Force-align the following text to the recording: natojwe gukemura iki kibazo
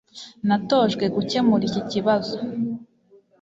natojwe 0.47 1.05
gukemura 1.15 1.63
iki 1.69 1.81
kibazo 1.91 2.37